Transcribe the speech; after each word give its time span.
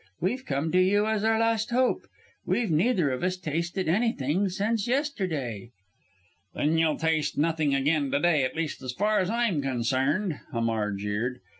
"We've 0.19 0.43
come 0.47 0.71
to 0.71 0.79
you 0.81 1.05
as 1.05 1.23
our 1.23 1.37
last 1.37 1.69
hope. 1.69 2.07
We've 2.43 2.71
neither 2.71 3.11
of 3.11 3.21
us 3.23 3.37
tasted 3.37 3.87
anything 3.87 4.49
since 4.49 4.87
yesterday." 4.87 5.69
"Then 6.55 6.79
you'll 6.79 6.97
taste 6.97 7.37
nothing 7.37 7.75
again 7.75 8.09
to 8.09 8.19
day 8.19 8.41
at 8.43 8.55
least 8.55 8.81
as 8.81 8.93
far 8.93 9.19
as 9.19 9.29
I'm 9.29 9.61
concerned," 9.61 10.39
Hamar 10.51 10.91
jeered. 10.93 11.39